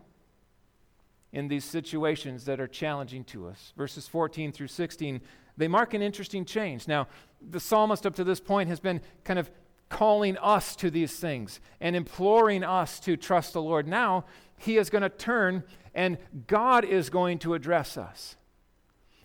[1.32, 3.72] in these situations that are challenging to us.
[3.76, 5.20] Verses 14 through 16,
[5.56, 6.86] they mark an interesting change.
[6.86, 7.08] Now,
[7.50, 9.50] the psalmist up to this point has been kind of
[9.88, 13.86] calling us to these things and imploring us to trust the Lord.
[13.86, 14.24] Now,
[14.58, 18.36] he is going to turn and God is going to address us.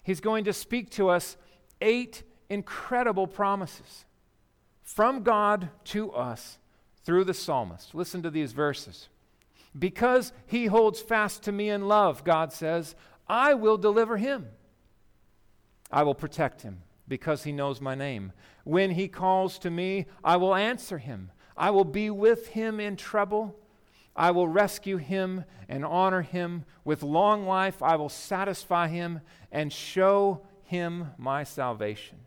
[0.03, 1.37] He's going to speak to us
[1.81, 4.05] eight incredible promises
[4.83, 6.57] from God to us
[7.05, 7.95] through the psalmist.
[7.95, 9.07] Listen to these verses.
[9.77, 12.93] Because he holds fast to me in love, God says,
[13.27, 14.47] I will deliver him.
[15.89, 18.33] I will protect him because he knows my name.
[18.65, 21.31] When he calls to me, I will answer him.
[21.55, 23.55] I will be with him in trouble.
[24.13, 26.65] I will rescue him and honor him.
[26.83, 29.21] With long life, I will satisfy him
[29.53, 32.17] and show him my salvation.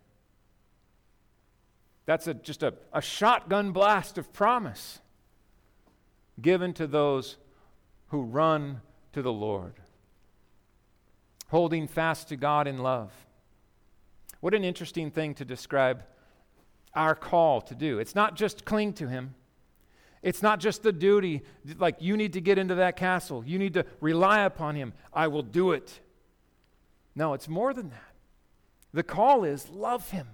[2.06, 5.00] That's a, just a, a shotgun blast of promise
[6.40, 7.36] given to those
[8.08, 8.80] who run
[9.12, 9.74] to the Lord,
[11.48, 13.12] holding fast to God in love.
[14.40, 16.02] What an interesting thing to describe
[16.94, 17.98] our call to do.
[17.98, 19.34] It's not just cling to Him.
[20.22, 21.42] It's not just the duty,
[21.78, 23.42] like you need to get into that castle.
[23.46, 24.92] You need to rely upon Him.
[25.12, 26.00] I will do it.
[27.14, 28.12] No, it's more than that.
[28.92, 30.28] The call is love Him.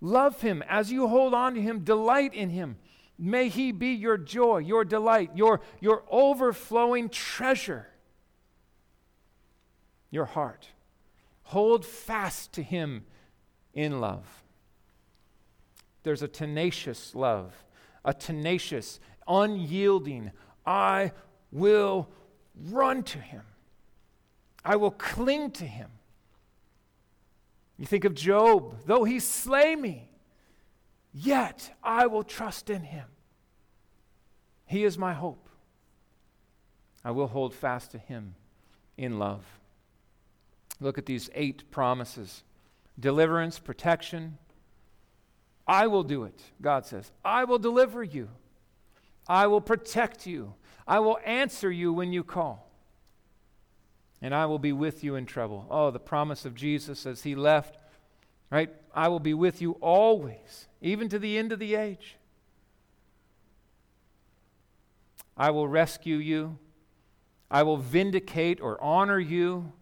[0.00, 0.62] Love Him.
[0.68, 2.76] As you hold on to Him, delight in Him.
[3.18, 7.88] May He be your joy, your delight, your, your overflowing treasure,
[10.10, 10.68] your heart.
[11.44, 13.04] Hold fast to Him
[13.74, 14.26] in love.
[16.04, 17.64] There's a tenacious love,
[18.04, 20.30] a tenacious, unyielding,
[20.64, 21.12] I
[21.50, 22.08] will
[22.70, 23.42] run to Him.
[24.64, 25.90] I will cling to Him.
[27.78, 30.08] You think of Job, though he slay me,
[31.12, 33.06] Yet I will trust in him.
[34.66, 35.48] He is my hope.
[37.04, 38.34] I will hold fast to him
[38.96, 39.44] in love.
[40.80, 42.44] Look at these eight promises
[43.00, 44.38] deliverance, protection.
[45.66, 47.10] I will do it, God says.
[47.24, 48.28] I will deliver you.
[49.28, 50.54] I will protect you.
[50.86, 52.67] I will answer you when you call.
[54.20, 55.66] And I will be with you in trouble.
[55.70, 57.78] Oh, the promise of Jesus as he left,
[58.50, 58.74] right?
[58.94, 62.16] I will be with you always even to the end of the age.
[65.36, 66.58] I will rescue you.
[67.50, 69.72] I will vindicate or honor you,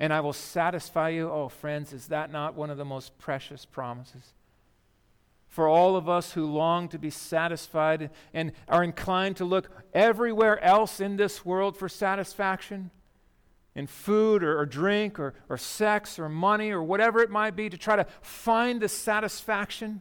[0.00, 1.30] and I will satisfy you.
[1.30, 4.32] Oh, friends, is that not one of the most precious promises?
[5.48, 10.58] For all of us who long to be satisfied and are inclined to look everywhere
[10.64, 12.90] else in this world for satisfaction,
[13.74, 17.70] in food or, or drink or, or sex or money or whatever it might be,
[17.70, 20.00] to try to find the satisfaction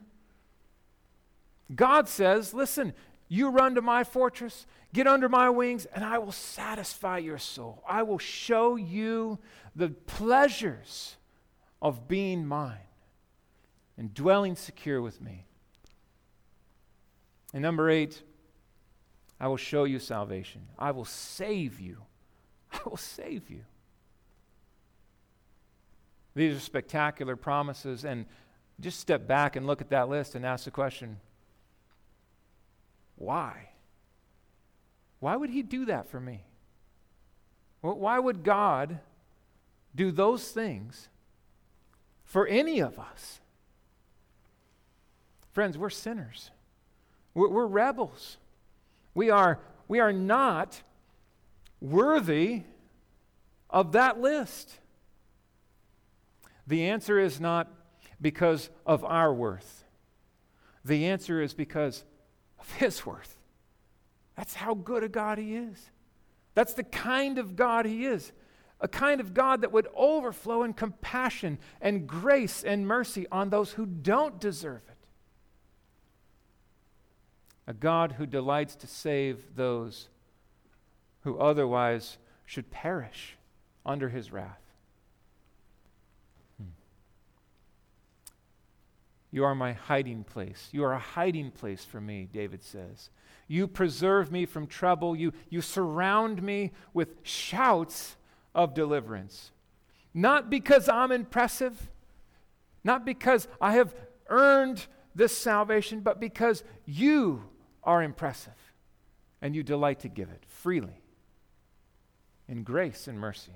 [1.75, 2.93] God says, Listen,
[3.27, 7.83] you run to my fortress, get under my wings, and I will satisfy your soul.
[7.87, 9.39] I will show you
[9.75, 11.15] the pleasures
[11.81, 12.77] of being mine
[13.97, 15.45] and dwelling secure with me.
[17.53, 18.21] And number eight,
[19.39, 20.67] I will show you salvation.
[20.77, 21.97] I will save you.
[22.73, 23.61] I will save you.
[26.33, 28.25] These are spectacular promises, and
[28.79, 31.17] just step back and look at that list and ask the question
[33.17, 33.69] why?
[35.19, 36.43] Why would he do that for me?
[37.81, 38.99] Why would God
[39.95, 41.09] do those things
[42.23, 43.39] for any of us?
[45.51, 46.49] Friends, we're sinners.
[47.33, 48.37] We're, we're, rebels.
[49.13, 50.81] We are, we are not
[51.79, 52.63] worthy
[53.71, 54.77] of that list.
[56.67, 57.71] The answer is not
[58.21, 59.83] because of our worth.
[60.85, 62.03] The answer is because
[62.59, 63.35] of His worth.
[64.35, 65.91] That's how good a God He is.
[66.53, 68.31] That's the kind of God He is.
[68.79, 73.71] A kind of God that would overflow in compassion and grace and mercy on those
[73.71, 74.97] who don't deserve it.
[77.67, 80.09] a God who delights to save those
[81.21, 83.37] who otherwise should perish
[83.85, 84.61] under his wrath.
[86.57, 86.69] Hmm.
[89.31, 90.69] You are my hiding place.
[90.71, 93.09] You are a hiding place for me, David says.
[93.47, 95.15] You preserve me from trouble.
[95.15, 98.15] You, you surround me with shouts
[98.55, 99.51] of deliverance.
[100.13, 101.89] Not because I'm impressive,
[102.83, 103.93] not because I have
[104.27, 107.43] earned this salvation, but because you
[107.83, 108.53] are impressive
[109.41, 111.01] and you delight to give it freely
[112.47, 113.53] in grace and mercy.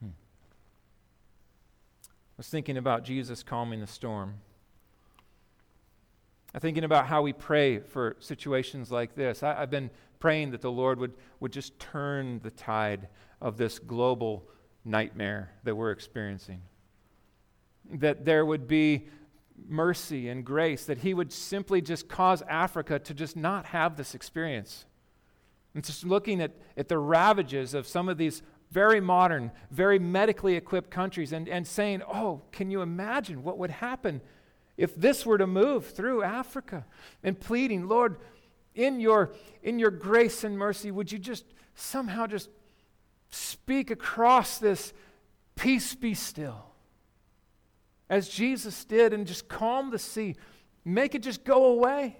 [0.00, 0.10] Hmm.
[2.31, 4.34] I was thinking about Jesus calming the storm.
[6.52, 9.44] I'm thinking about how we pray for situations like this.
[9.44, 13.06] I, have been praying that the Lord would, would just turn the tide
[13.40, 14.48] of this global
[14.84, 16.62] nightmare that we're experiencing.
[17.92, 19.06] That there would be
[19.68, 24.16] mercy and grace, that He would simply just cause Africa to just not have this
[24.16, 24.84] experience.
[25.74, 30.56] And just looking at, at the ravages of some of these very modern, very medically
[30.56, 34.20] equipped countries and, and saying, oh, can you imagine what would happen
[34.76, 36.84] if this were to move through Africa?
[37.22, 38.16] And pleading, Lord,
[38.74, 41.44] in your, in your grace and mercy, would you just
[41.74, 42.48] somehow just
[43.30, 44.92] speak across this,
[45.54, 46.72] peace be still?
[48.12, 50.36] as Jesus did and just calm the sea.
[50.84, 52.18] Make it just go away.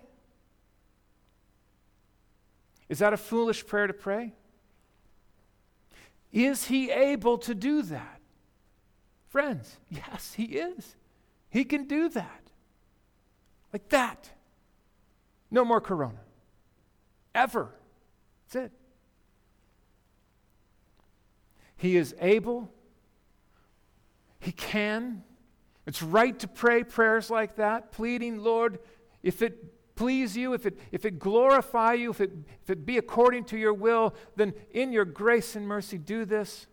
[2.88, 4.32] Is that a foolish prayer to pray?
[6.32, 8.20] Is he able to do that?
[9.28, 10.96] Friends, yes, he is.
[11.50, 12.40] He can do that.
[13.72, 14.30] Like that.
[15.50, 16.20] No more corona.
[17.34, 17.70] Ever.
[18.44, 18.72] That's it.
[21.76, 22.70] He is able.
[24.38, 25.24] He can.
[25.86, 28.78] It's right to pray prayers like that, pleading, Lord,
[29.22, 29.64] if it
[29.94, 32.32] please you, if it, if it glorify you, if it,
[32.62, 36.66] if it be according to your will, then in your grace and mercy do this.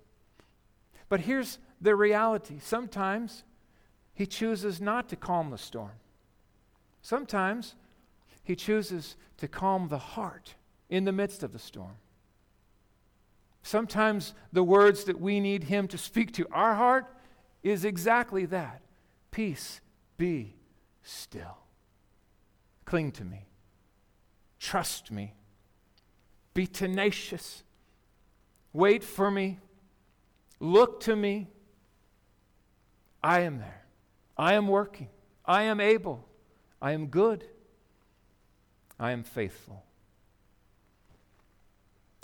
[1.10, 3.44] But here's the reality sometimes
[4.14, 5.92] he chooses not to calm the storm.
[7.02, 7.76] Sometimes
[8.44, 10.56] he chooses to calm the heart
[10.90, 11.96] in the midst of the storm.
[13.64, 17.06] Sometimes the words that we need him to speak to our heart
[17.64, 18.82] is exactly that
[19.32, 19.80] Peace,
[20.18, 20.56] be
[21.04, 21.58] still.
[22.90, 23.46] Cling to me.
[24.60, 25.36] Trust me.
[26.56, 27.62] Be tenacious.
[28.74, 29.60] Wait for me.
[30.60, 31.50] Look to me.
[33.22, 33.86] I am there.
[34.36, 35.10] I am working.
[35.46, 36.28] I am able.
[36.82, 37.46] I am good.
[39.00, 39.84] I am faithful.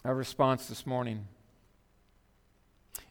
[0.04, 1.28] Our response this morning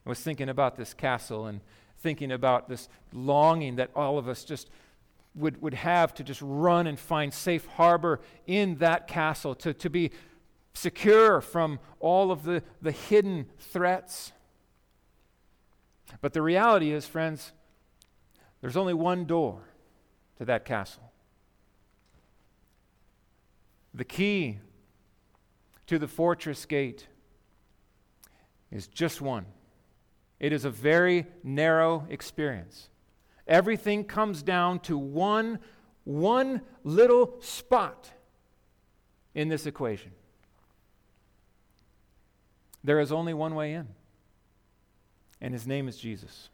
[0.04, 1.60] I was thinking about this castle and
[2.00, 4.70] thinking about this longing that all of us just
[5.34, 9.90] would, would have to just run and find safe harbor in that castle, to, to
[9.90, 10.10] be
[10.74, 14.32] secure from all of the, the hidden threats.
[16.20, 17.52] But the reality is, friends,
[18.60, 19.62] there's only one door
[20.38, 21.12] to that castle.
[23.92, 24.58] The key
[25.86, 27.06] to the fortress gate
[28.70, 29.46] is just one.
[30.40, 32.88] It is a very narrow experience.
[33.46, 35.58] Everything comes down to one,
[36.04, 38.10] one little spot
[39.34, 40.12] in this equation.
[42.82, 43.88] There is only one way in,
[45.40, 46.48] and his name is Jesus.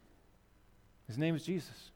[1.07, 1.91] His name is Jesus.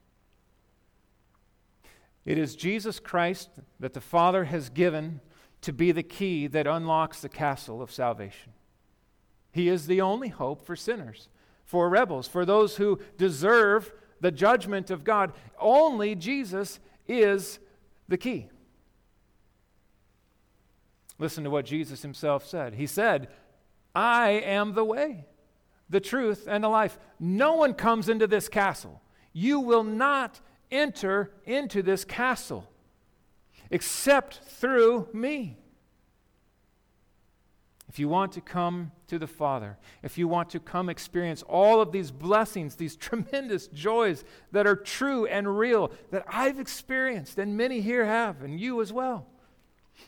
[2.25, 5.21] It is Jesus Christ that the Father has given
[5.61, 8.53] to be the key that unlocks the castle of salvation.
[9.51, 11.29] He is the only hope for sinners
[11.65, 13.91] for rebels, for those who deserve
[14.21, 15.33] the judgment of God.
[15.59, 17.59] Only Jesus is
[18.07, 18.49] the key.
[21.17, 22.75] Listen to what Jesus himself said.
[22.75, 23.29] He said,
[23.93, 25.25] I am the way,
[25.89, 26.97] the truth, and the life.
[27.19, 29.01] No one comes into this castle.
[29.31, 30.41] You will not
[30.71, 32.69] enter into this castle
[33.69, 35.57] except through me.
[37.95, 41.79] If you want to come to the Father, if you want to come experience all
[41.79, 47.55] of these blessings, these tremendous joys that are true and real, that I've experienced and
[47.55, 49.27] many here have, and you as well,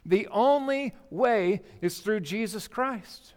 [0.06, 3.36] the only way is through Jesus Christ.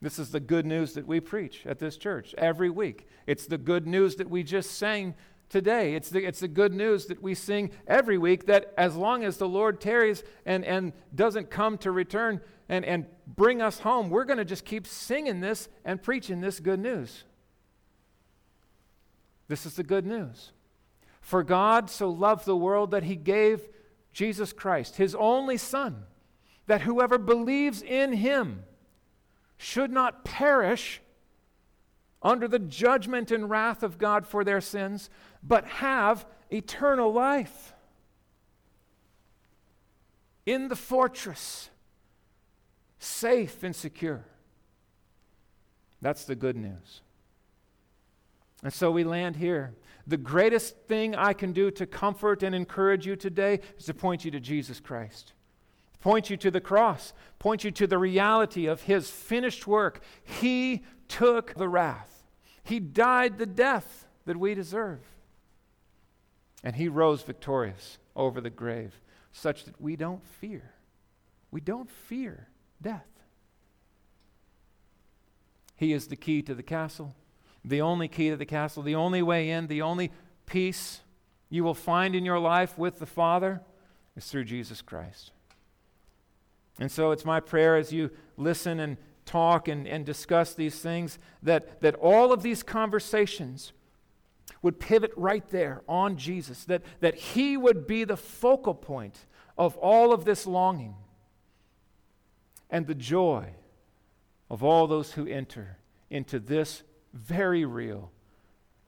[0.00, 3.06] This is the good news that we preach at this church every week.
[3.26, 5.14] It's the good news that we just sang
[5.50, 5.94] today.
[5.94, 9.36] It's the, it's the good news that we sing every week that as long as
[9.36, 12.40] the Lord tarries and, and doesn't come to return,
[12.70, 16.60] and, and bring us home, we're going to just keep singing this and preaching this
[16.60, 17.24] good news.
[19.48, 20.52] This is the good news.
[21.20, 23.68] For God so loved the world that he gave
[24.12, 26.04] Jesus Christ, his only Son,
[26.68, 28.62] that whoever believes in him
[29.58, 31.02] should not perish
[32.22, 35.10] under the judgment and wrath of God for their sins,
[35.42, 37.72] but have eternal life.
[40.46, 41.70] In the fortress,
[42.98, 44.24] safe and secure.
[46.02, 47.02] That's the good news.
[48.62, 49.74] And so we land here.
[50.06, 54.24] The greatest thing I can do to comfort and encourage you today is to point
[54.24, 55.32] you to Jesus Christ.
[56.00, 57.12] Point you to the cross.
[57.38, 60.02] Point you to the reality of his finished work.
[60.24, 62.22] He took the wrath.
[62.62, 65.00] He died the death that we deserve.
[66.62, 69.00] And he rose victorious over the grave,
[69.32, 70.72] such that we don't fear.
[71.50, 72.48] We don't fear
[72.80, 73.08] death.
[75.76, 77.14] He is the key to the castle,
[77.64, 80.12] the only key to the castle, the only way in, the only
[80.46, 81.00] peace
[81.48, 83.62] you will find in your life with the Father
[84.16, 85.32] is through Jesus Christ.
[86.78, 88.96] And so it's my prayer as you listen and
[89.30, 93.72] talk and, and discuss these things that, that all of these conversations
[94.60, 99.26] would pivot right there on Jesus, that, that He would be the focal point
[99.56, 100.96] of all of this longing
[102.68, 103.50] and the joy
[104.50, 105.78] of all those who enter
[106.10, 108.10] into this very real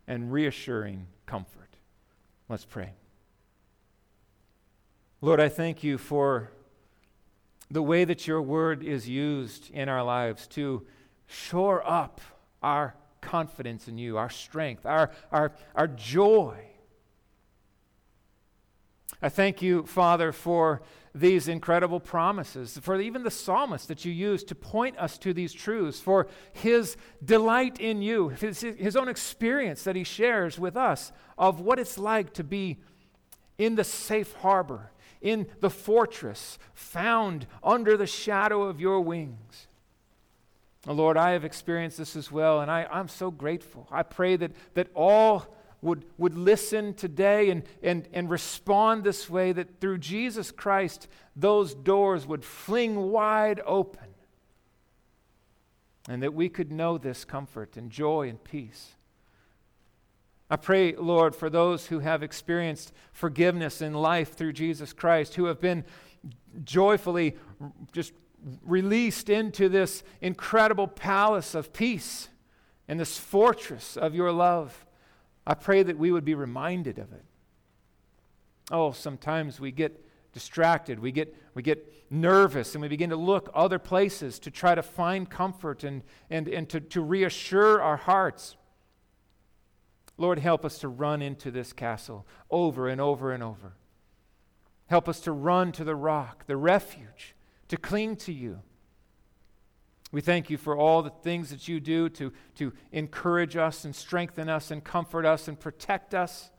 [0.08, 1.76] and reassuring comfort.
[2.48, 2.94] Let's pray.
[5.20, 6.50] Lord, I thank you for
[7.72, 10.86] the way that your word is used in our lives to
[11.26, 12.20] shore up
[12.62, 16.54] our confidence in you, our strength, our, our, our joy.
[19.22, 20.82] I thank you, Father, for
[21.14, 25.54] these incredible promises, for even the psalmist that you use to point us to these
[25.54, 31.10] truths, for his delight in you, his, his own experience that he shares with us
[31.38, 32.78] of what it's like to be
[33.56, 34.90] in the safe harbor,
[35.22, 39.68] in the fortress, found under the shadow of your wings.
[40.86, 43.86] Oh, Lord, I have experienced this as well, and I, I'm so grateful.
[43.90, 45.46] I pray that, that all
[45.80, 51.06] would, would listen today and, and, and respond this way, that through Jesus Christ,
[51.36, 54.08] those doors would fling wide open,
[56.08, 58.94] and that we could know this comfort and joy and peace.
[60.52, 65.46] I pray, Lord, for those who have experienced forgiveness in life through Jesus Christ, who
[65.46, 65.82] have been
[66.62, 67.38] joyfully
[67.90, 68.12] just
[68.62, 72.28] released into this incredible palace of peace
[72.86, 74.84] and this fortress of your love.
[75.46, 77.24] I pray that we would be reminded of it.
[78.70, 83.50] Oh, sometimes we get distracted, we get, we get nervous, and we begin to look
[83.54, 88.58] other places to try to find comfort and, and, and to, to reassure our hearts.
[90.22, 93.72] Lord, help us to run into this castle over and over and over.
[94.86, 97.34] Help us to run to the rock, the refuge,
[97.66, 98.60] to cling to you.
[100.12, 103.96] We thank you for all the things that you do to, to encourage us and
[103.96, 106.52] strengthen us and comfort us and protect us.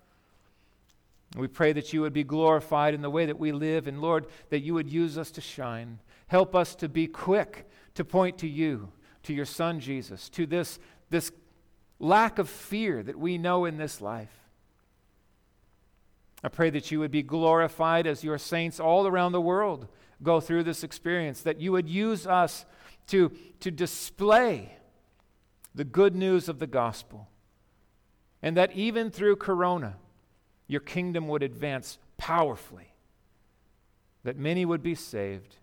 [1.38, 4.26] we pray that you would be glorified in the way that we live, and Lord,
[4.49, 5.99] that you would use us to shine.
[6.28, 8.91] Help us to be quick to point to you,
[9.22, 11.32] to your Son Jesus, to this, this
[12.00, 14.32] lack of fear that we know in this life.
[16.44, 19.88] I pray that you would be glorified as your saints all around the world
[20.22, 22.66] go through this experience, that you would use us
[23.08, 24.78] to, to display
[25.76, 27.28] the good news of the gospel,
[28.41, 29.96] and that even through Corona,
[30.68, 32.94] your kingdom would advance powerfully,
[34.24, 35.56] that many would be saved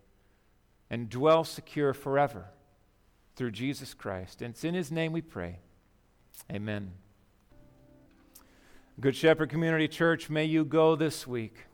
[0.89, 2.45] and dwell secure forever
[3.35, 4.41] through Jesus Christ.
[4.41, 5.59] And it's in his name we pray.
[6.49, 6.91] Amen.
[8.99, 11.65] Good Shepherd Community Church, may you go this week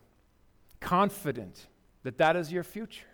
[0.79, 1.67] confident
[2.03, 3.07] that that is your future.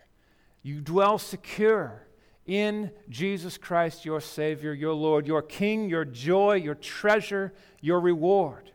[0.62, 2.06] You dwell secure
[2.46, 8.72] in Jesus Christ, your Savior, your Lord, your King, your joy, your treasure, your reward.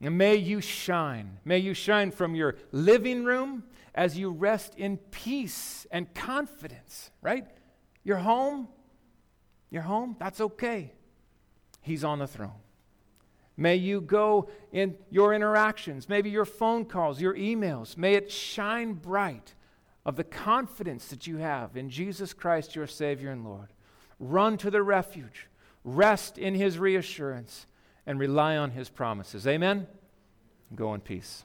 [0.00, 1.38] And may you shine.
[1.44, 3.64] May you shine from your living room
[3.94, 7.46] as you rest in peace and confidence, right?
[8.04, 8.68] Your home,
[9.70, 10.92] your home, that's okay.
[11.86, 12.60] He's on the throne.
[13.56, 18.94] May you go in your interactions, maybe your phone calls, your emails, may it shine
[18.94, 19.54] bright
[20.04, 23.68] of the confidence that you have in Jesus Christ, your Savior and Lord.
[24.18, 25.46] Run to the refuge,
[25.84, 27.66] rest in His reassurance,
[28.04, 29.46] and rely on His promises.
[29.46, 29.86] Amen?
[30.74, 31.44] Go in peace.